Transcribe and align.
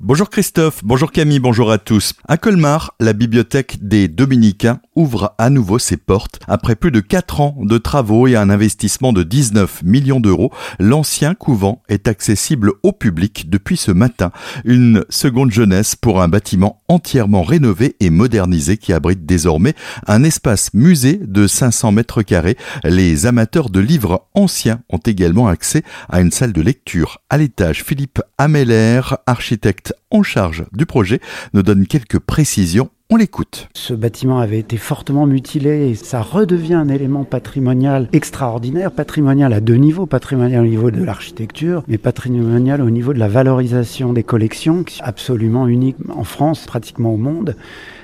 Bonjour 0.00 0.30
Christophe, 0.30 0.84
bonjour 0.84 1.10
Camille, 1.10 1.40
bonjour 1.40 1.72
à 1.72 1.78
tous. 1.78 2.12
À 2.28 2.36
Colmar, 2.36 2.94
la 3.00 3.12
bibliothèque 3.12 3.78
des 3.82 4.06
Dominicains 4.06 4.78
ouvre 4.94 5.34
à 5.38 5.50
nouveau 5.50 5.80
ses 5.80 5.96
portes. 5.96 6.38
Après 6.46 6.76
plus 6.76 6.92
de 6.92 7.00
4 7.00 7.40
ans 7.40 7.56
de 7.60 7.78
travaux 7.78 8.28
et 8.28 8.36
un 8.36 8.48
investissement 8.48 9.12
de 9.12 9.24
19 9.24 9.82
millions 9.82 10.20
d'euros, 10.20 10.52
l'ancien 10.78 11.34
couvent 11.34 11.82
est 11.88 12.06
accessible 12.06 12.74
au 12.84 12.92
public 12.92 13.50
depuis 13.50 13.76
ce 13.76 13.90
matin. 13.90 14.30
Une 14.64 15.04
seconde 15.08 15.50
jeunesse 15.50 15.96
pour 15.96 16.22
un 16.22 16.28
bâtiment 16.28 16.80
entièrement 16.86 17.42
rénové 17.42 17.96
et 17.98 18.10
modernisé 18.10 18.76
qui 18.76 18.92
abrite 18.92 19.26
désormais 19.26 19.74
un 20.06 20.22
espace 20.22 20.72
musée 20.74 21.20
de 21.20 21.48
500 21.48 21.90
mètres 21.90 22.22
carrés. 22.22 22.56
Les 22.84 23.26
amateurs 23.26 23.68
de 23.68 23.80
livres 23.80 24.28
anciens 24.34 24.80
ont 24.90 24.98
également 24.98 25.48
accès 25.48 25.82
à 26.08 26.20
une 26.20 26.30
salle 26.30 26.52
de 26.52 26.62
lecture. 26.62 27.18
À 27.30 27.36
l'étage, 27.36 27.82
Philippe 27.82 28.22
Ameller, 28.38 29.00
architecte 29.26 29.87
en 30.10 30.22
charge 30.22 30.64
du 30.72 30.86
projet 30.86 31.20
nous 31.52 31.62
donne 31.62 31.86
quelques 31.86 32.18
précisions 32.18 32.90
on 33.10 33.16
l'écoute. 33.16 33.70
Ce 33.72 33.94
bâtiment 33.94 34.38
avait 34.38 34.58
été 34.58 34.76
fortement 34.76 35.24
mutilé 35.24 35.88
et 35.88 35.94
ça 35.94 36.20
redevient 36.20 36.74
un 36.74 36.90
élément 36.90 37.24
patrimonial 37.24 38.06
extraordinaire, 38.12 38.92
patrimonial 38.92 39.54
à 39.54 39.60
deux 39.60 39.76
niveaux, 39.76 40.04
patrimonial 40.04 40.62
au 40.62 40.68
niveau 40.68 40.90
de 40.90 41.02
l'architecture, 41.02 41.82
mais 41.88 41.96
patrimonial 41.96 42.82
au 42.82 42.90
niveau 42.90 43.14
de 43.14 43.18
la 43.18 43.28
valorisation 43.28 44.12
des 44.12 44.24
collections, 44.24 44.84
qui 44.84 45.00
est 45.00 45.04
absolument 45.04 45.68
unique 45.68 45.96
en 46.14 46.24
France, 46.24 46.66
pratiquement 46.66 47.14
au 47.14 47.16
monde. 47.16 47.56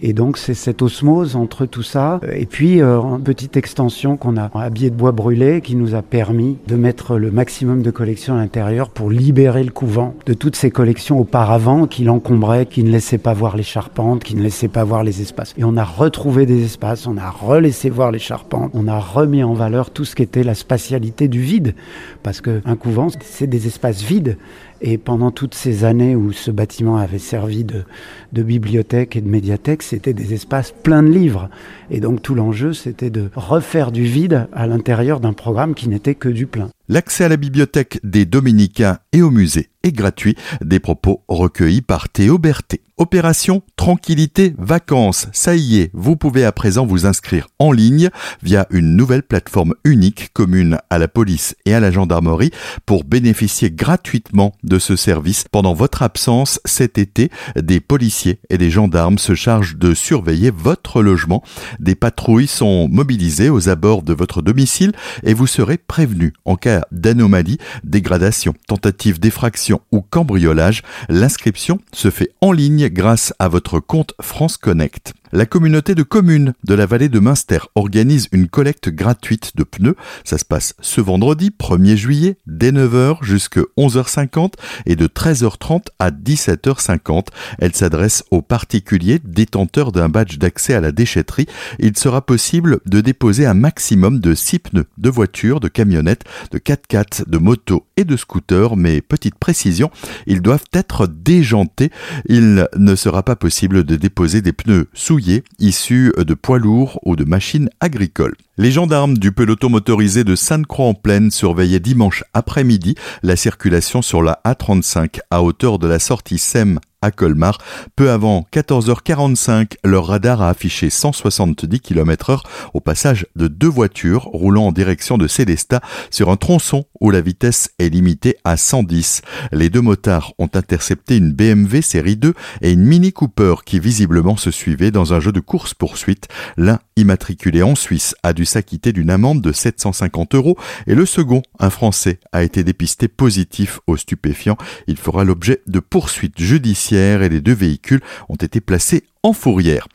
Et 0.00 0.12
donc 0.12 0.38
c'est 0.38 0.54
cette 0.54 0.82
osmose 0.82 1.36
entre 1.36 1.66
tout 1.66 1.82
ça. 1.82 2.20
Et 2.32 2.46
puis 2.46 2.80
euh, 2.80 3.00
une 3.00 3.22
petite 3.22 3.56
extension 3.56 4.16
qu'on 4.16 4.36
a 4.36 4.50
habillée 4.54 4.90
de 4.90 4.96
bois 4.96 5.12
brûlé 5.12 5.60
qui 5.60 5.76
nous 5.76 5.94
a 5.94 6.02
permis 6.02 6.56
de 6.66 6.76
mettre 6.76 7.16
le 7.16 7.30
maximum 7.30 7.82
de 7.82 7.90
collections 7.90 8.34
à 8.34 8.38
l'intérieur 8.38 8.90
pour 8.90 9.10
libérer 9.10 9.64
le 9.64 9.70
couvent 9.70 10.14
de 10.26 10.34
toutes 10.34 10.56
ces 10.56 10.70
collections 10.70 11.18
auparavant 11.18 11.86
qui 11.86 12.04
l'encombraient, 12.04 12.66
qui 12.66 12.84
ne 12.84 12.90
laissaient 12.90 13.18
pas 13.18 13.32
voir 13.32 13.56
les 13.56 13.62
charpentes, 13.62 14.22
qui 14.22 14.36
ne 14.36 14.42
laissaient 14.42 14.68
pas 14.68 14.84
voir 14.88 15.04
les 15.04 15.22
espaces. 15.22 15.54
Et 15.56 15.64
on 15.64 15.76
a 15.76 15.84
retrouvé 15.84 16.46
des 16.46 16.64
espaces, 16.64 17.06
on 17.06 17.16
a 17.16 17.30
relaissé 17.30 17.90
voir 17.90 18.10
les 18.10 18.18
charpentes, 18.18 18.70
on 18.74 18.88
a 18.88 18.98
remis 18.98 19.44
en 19.44 19.54
valeur 19.54 19.90
tout 19.90 20.04
ce 20.04 20.16
qui 20.16 20.22
était 20.22 20.42
la 20.42 20.54
spatialité 20.54 21.28
du 21.28 21.40
vide. 21.40 21.74
Parce 22.22 22.40
qu'un 22.40 22.76
couvent, 22.76 23.08
c'est 23.20 23.46
des 23.46 23.66
espaces 23.66 24.02
vides. 24.02 24.36
Et 24.80 24.98
pendant 24.98 25.30
toutes 25.30 25.54
ces 25.54 25.84
années 25.84 26.14
où 26.14 26.32
ce 26.32 26.50
bâtiment 26.50 26.96
avait 26.96 27.18
servi 27.18 27.64
de, 27.64 27.84
bibliothèque 28.32 29.16
et 29.16 29.20
de 29.20 29.28
médiathèque, 29.28 29.82
c'était 29.82 30.12
des 30.12 30.34
espaces 30.34 30.72
pleins 30.82 31.02
de 31.02 31.08
livres. 31.08 31.48
Et 31.90 32.00
donc 32.00 32.22
tout 32.22 32.34
l'enjeu, 32.34 32.72
c'était 32.72 33.10
de 33.10 33.30
refaire 33.34 33.90
du 33.90 34.04
vide 34.04 34.48
à 34.52 34.66
l'intérieur 34.66 35.20
d'un 35.20 35.32
programme 35.32 35.74
qui 35.74 35.88
n'était 35.88 36.14
que 36.14 36.28
du 36.28 36.46
plein. 36.46 36.70
L'accès 36.88 37.24
à 37.24 37.28
la 37.28 37.36
bibliothèque 37.36 38.00
des 38.02 38.24
Dominicains 38.24 38.98
et 39.12 39.20
au 39.20 39.30
musée 39.30 39.68
est 39.82 39.92
gratuit. 39.92 40.36
Des 40.62 40.80
propos 40.80 41.22
recueillis 41.28 41.82
par 41.82 42.08
Théo 42.08 42.38
Berthet. 42.38 42.80
Opération 42.96 43.62
Tranquillité 43.76 44.54
Vacances. 44.58 45.28
Ça 45.32 45.54
y 45.54 45.78
est, 45.78 45.90
vous 45.94 46.16
pouvez 46.16 46.44
à 46.44 46.50
présent 46.50 46.84
vous 46.84 47.06
inscrire 47.06 47.46
en 47.60 47.70
ligne 47.70 48.10
via 48.42 48.66
une 48.70 48.96
nouvelle 48.96 49.22
plateforme 49.22 49.74
unique 49.84 50.32
commune 50.32 50.78
à 50.90 50.98
la 50.98 51.06
police 51.06 51.54
et 51.64 51.74
à 51.74 51.80
la 51.80 51.92
gendarmerie 51.92 52.50
pour 52.86 53.04
bénéficier 53.04 53.70
gratuitement 53.70 54.52
de 54.68 54.78
ce 54.78 54.96
service. 54.96 55.44
Pendant 55.50 55.74
votre 55.74 56.02
absence 56.02 56.60
cet 56.64 56.98
été, 56.98 57.30
des 57.56 57.80
policiers 57.80 58.40
et 58.50 58.58
des 58.58 58.70
gendarmes 58.70 59.18
se 59.18 59.34
chargent 59.34 59.76
de 59.76 59.94
surveiller 59.94 60.50
votre 60.50 61.02
logement. 61.02 61.42
Des 61.80 61.94
patrouilles 61.94 62.46
sont 62.46 62.88
mobilisées 62.88 63.50
aux 63.50 63.68
abords 63.68 64.02
de 64.02 64.12
votre 64.12 64.42
domicile 64.42 64.92
et 65.22 65.34
vous 65.34 65.46
serez 65.46 65.78
prévenu 65.78 66.32
en 66.44 66.56
cas 66.56 66.82
d'anomalie, 66.92 67.58
dégradation, 67.84 68.54
tentative 68.66 69.18
d'effraction 69.18 69.80
ou 69.92 70.02
cambriolage. 70.02 70.82
L'inscription 71.08 71.78
se 71.92 72.10
fait 72.10 72.30
en 72.40 72.52
ligne 72.52 72.88
grâce 72.88 73.32
à 73.38 73.48
votre 73.48 73.80
compte 73.80 74.14
France 74.20 74.56
Connect. 74.56 75.14
La 75.30 75.44
communauté 75.44 75.94
de 75.94 76.02
communes 76.02 76.54
de 76.64 76.72
la 76.72 76.86
vallée 76.86 77.10
de 77.10 77.20
Münster 77.20 77.58
organise 77.74 78.28
une 78.32 78.48
collecte 78.48 78.88
gratuite 78.88 79.52
de 79.56 79.62
pneus. 79.62 79.94
Ça 80.24 80.38
se 80.38 80.44
passe 80.44 80.74
ce 80.80 81.02
vendredi 81.02 81.50
1er 81.50 81.96
juillet 81.96 82.38
dès 82.46 82.72
9h 82.72 83.22
jusqu'à 83.22 83.60
11h50 83.76 84.54
et 84.86 84.96
de 84.96 85.06
13h30 85.06 85.88
à 85.98 86.10
17h50. 86.10 87.26
Elle 87.58 87.74
s'adresse 87.74 88.24
aux 88.30 88.40
particuliers 88.40 89.18
détenteurs 89.22 89.92
d'un 89.92 90.08
badge 90.08 90.38
d'accès 90.38 90.72
à 90.72 90.80
la 90.80 90.92
déchetterie. 90.92 91.46
Il 91.78 91.98
sera 91.98 92.22
possible 92.22 92.80
de 92.86 93.02
déposer 93.02 93.44
un 93.44 93.54
maximum 93.54 94.20
de 94.20 94.34
6 94.34 94.58
pneus 94.60 94.86
de 94.96 95.10
voitures, 95.10 95.60
de 95.60 95.68
camionnettes, 95.68 96.24
de 96.52 96.58
4x4, 96.58 97.28
de 97.28 97.38
motos 97.38 97.84
et 97.98 98.04
de 98.04 98.16
scooters. 98.16 98.76
Mais 98.76 99.02
petite 99.02 99.34
précision, 99.34 99.90
ils 100.26 100.40
doivent 100.40 100.64
être 100.72 101.06
déjantés. 101.06 101.90
Il 102.26 102.66
ne 102.74 102.94
sera 102.94 103.22
pas 103.22 103.36
possible 103.36 103.84
de 103.84 103.96
déposer 103.96 104.40
des 104.40 104.54
pneus 104.54 104.88
sous 104.94 105.17
issus 105.58 106.12
de 106.16 106.34
poids 106.34 106.58
lourds 106.58 106.98
ou 107.04 107.16
de 107.16 107.24
machines 107.24 107.68
agricoles. 107.80 108.36
Les 108.56 108.70
gendarmes 108.70 109.18
du 109.18 109.32
peloton 109.32 109.68
motorisé 109.68 110.24
de 110.24 110.34
Sainte-Croix-en-Plaine 110.34 111.30
surveillaient 111.30 111.80
dimanche 111.80 112.24
après-midi 112.34 112.94
la 113.22 113.36
circulation 113.36 114.02
sur 114.02 114.22
la 114.22 114.40
A35 114.44 115.20
à 115.30 115.42
hauteur 115.42 115.78
de 115.78 115.86
la 115.86 115.98
sortie 115.98 116.38
SEM 116.38 116.80
à 117.00 117.10
Colmar. 117.10 117.58
Peu 117.96 118.10
avant 118.10 118.46
14h45, 118.52 119.74
leur 119.84 120.08
radar 120.08 120.42
a 120.42 120.48
affiché 120.48 120.90
170 120.90 121.80
km 121.80 122.30
heure 122.30 122.42
au 122.74 122.80
passage 122.80 123.26
de 123.36 123.46
deux 123.46 123.68
voitures 123.68 124.24
roulant 124.24 124.66
en 124.66 124.72
direction 124.72 125.18
de 125.18 125.28
Célestat 125.28 125.80
sur 126.10 126.30
un 126.30 126.36
tronçon 126.36 126.86
où 127.00 127.10
la 127.10 127.20
vitesse 127.20 127.70
est 127.78 127.88
limitée 127.88 128.36
à 128.44 128.56
110. 128.56 129.22
Les 129.52 129.70
deux 129.70 129.80
motards 129.80 130.32
ont 130.38 130.50
intercepté 130.54 131.16
une 131.16 131.32
BMW 131.32 131.80
série 131.82 132.16
2 132.16 132.34
et 132.62 132.72
une 132.72 132.84
Mini 132.84 133.12
Cooper 133.12 133.56
qui 133.64 133.78
visiblement 133.78 134.36
se 134.36 134.50
suivaient 134.50 134.90
dans 134.90 135.14
un 135.14 135.20
jeu 135.20 135.32
de 135.32 135.40
course-poursuite. 135.40 136.28
L'un 136.56 136.80
immatriculé 136.96 137.62
en 137.62 137.76
Suisse 137.76 138.16
a 138.24 138.32
dû 138.32 138.44
s'acquitter 138.44 138.92
d'une 138.92 139.10
amende 139.10 139.40
de 139.40 139.52
750 139.52 140.34
euros 140.34 140.56
et 140.86 140.94
le 140.96 141.06
second, 141.06 141.42
un 141.60 141.70
Français, 141.70 142.18
a 142.32 142.42
été 142.42 142.64
dépisté 142.64 143.06
positif 143.06 143.78
aux 143.86 143.96
stupéfiants. 143.96 144.58
Il 144.88 144.96
fera 144.96 145.22
l'objet 145.22 145.62
de 145.68 145.78
poursuites 145.78 146.40
judiciaires 146.40 146.87
et 146.96 147.28
les 147.28 147.40
deux 147.40 147.54
véhicules 147.54 148.00
ont 148.28 148.36
été 148.36 148.60
placés 148.60 149.04
en 149.22 149.32
fourrière. 149.32 149.88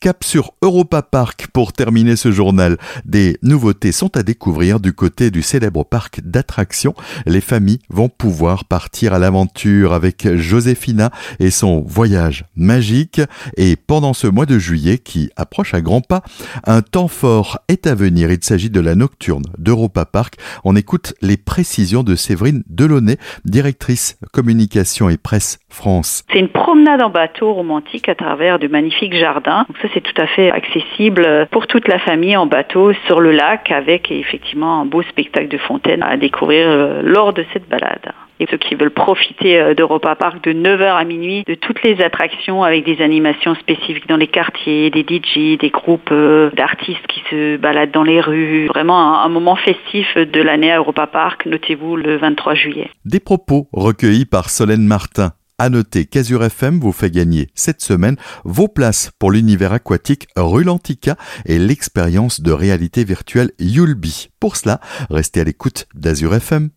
Cap 0.00 0.24
sur 0.24 0.52
Europa 0.62 1.02
Park 1.02 1.48
pour 1.52 1.72
terminer 1.72 2.16
ce 2.16 2.32
journal. 2.32 2.76
Des 3.04 3.36
nouveautés 3.42 3.92
sont 3.92 4.16
à 4.16 4.22
découvrir 4.22 4.80
du 4.80 4.92
côté 4.92 5.30
du 5.30 5.42
célèbre 5.42 5.84
parc 5.84 6.20
d'attractions. 6.22 6.94
Les 7.26 7.40
familles 7.40 7.80
vont 7.90 8.08
pouvoir 8.08 8.64
partir 8.64 9.12
à 9.12 9.18
l'aventure 9.18 9.92
avec 9.92 10.36
Joséphina 10.36 11.10
et 11.38 11.50
son 11.50 11.80
voyage 11.82 12.44
magique. 12.56 13.20
Et 13.56 13.76
pendant 13.76 14.14
ce 14.14 14.26
mois 14.26 14.46
de 14.46 14.58
juillet 14.58 14.98
qui 14.98 15.30
approche 15.36 15.74
à 15.74 15.80
grands 15.80 16.00
pas, 16.00 16.22
un 16.64 16.82
temps 16.82 17.08
fort 17.08 17.58
est 17.68 17.86
à 17.86 17.94
venir. 17.94 18.32
Il 18.32 18.42
s'agit 18.42 18.70
de 18.70 18.80
la 18.80 18.94
nocturne 18.94 19.44
d'Europa 19.58 20.04
Park. 20.04 20.36
On 20.64 20.76
écoute 20.76 21.14
les 21.20 21.36
précisions 21.36 22.02
de 22.02 22.16
Séverine 22.16 22.62
Delaunay, 22.68 23.18
directrice 23.44 24.18
communication 24.32 25.08
et 25.08 25.18
presse 25.18 25.58
France. 25.68 26.24
C'est 26.32 26.38
une 26.38 26.48
promenade 26.48 27.02
en 27.02 27.10
bateau 27.10 27.52
romantique 27.52 28.08
à 28.08 28.14
travers 28.14 28.58
de 28.58 28.66
magnifiques 28.70 29.14
jardins. 29.14 29.64
Donc 29.68 29.76
ça, 29.82 29.88
c'est 29.94 30.00
tout 30.00 30.20
à 30.20 30.26
fait 30.26 30.50
accessible 30.50 31.46
pour 31.50 31.66
toute 31.66 31.88
la 31.88 31.98
famille 31.98 32.36
en 32.36 32.46
bateau 32.46 32.92
sur 33.06 33.20
le 33.20 33.32
lac 33.32 33.70
avec 33.70 34.10
effectivement 34.10 34.80
un 34.80 34.84
beau 34.84 35.02
spectacle 35.02 35.48
de 35.48 35.58
fontaine 35.58 36.02
à 36.02 36.16
découvrir 36.16 36.66
euh, 36.68 37.02
lors 37.02 37.32
de 37.32 37.44
cette 37.52 37.68
balade 37.68 38.12
et 38.40 38.46
ceux 38.50 38.56
qui 38.56 38.74
veulent 38.74 38.90
profiter 38.90 39.60
euh, 39.60 39.74
d'Europa 39.74 40.16
Park 40.16 40.42
de 40.42 40.52
9h 40.52 40.96
à 40.96 41.04
minuit, 41.04 41.44
de 41.46 41.54
toutes 41.54 41.82
les 41.82 42.00
attractions 42.02 42.64
avec 42.64 42.84
des 42.84 43.02
animations 43.02 43.54
spécifiques 43.54 44.08
dans 44.08 44.16
les 44.16 44.26
quartiers, 44.26 44.90
des 44.90 45.02
DJ, 45.02 45.58
des 45.58 45.70
groupes 45.70 46.10
euh, 46.10 46.50
d'artistes 46.56 47.06
qui 47.08 47.22
se 47.30 47.56
baladent 47.58 47.92
dans 47.92 48.02
les 48.02 48.20
rues. 48.20 48.66
Vraiment 48.68 49.22
un, 49.22 49.28
moment 49.28 49.56
festif 49.56 50.16
de 50.16 50.42
l'année 50.42 50.72
à 50.72 50.78
Europa 50.78 51.06
Park, 51.06 51.46
notez-vous 51.46 51.96
le 51.96 52.16
23 52.16 52.54
juillet. 52.54 52.90
Des 53.04 53.20
propos 53.20 53.68
recueillis 53.72 54.24
par 54.24 54.48
Solène 54.48 54.86
Martin. 54.86 55.32
À 55.60 55.68
noter 55.68 56.06
qu'Azur 56.06 56.42
FM 56.42 56.80
vous 56.80 56.90
fait 56.90 57.10
gagner 57.10 57.50
cette 57.54 57.82
semaine 57.82 58.16
vos 58.44 58.66
places 58.66 59.10
pour 59.18 59.30
l'univers 59.30 59.74
aquatique 59.74 60.26
Rulantica 60.34 61.16
et 61.44 61.58
l'expérience 61.58 62.40
de 62.40 62.50
réalité 62.50 63.04
virtuelle 63.04 63.52
Yulbi. 63.58 64.30
Pour 64.40 64.56
cela, 64.56 64.80
restez 65.10 65.42
à 65.42 65.44
l'écoute 65.44 65.86
d'Azur 65.94 66.34
FM. 66.34 66.70